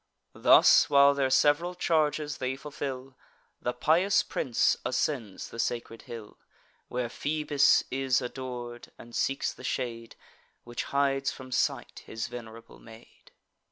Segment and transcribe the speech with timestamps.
[0.33, 3.15] Thus, while their sev'ral charges they fulfil,
[3.61, 6.39] The pious prince ascends the sacred hill
[6.87, 10.15] Where Phoebus is ador'd; and seeks the shade
[10.63, 13.29] Which hides from sight his venerable maid.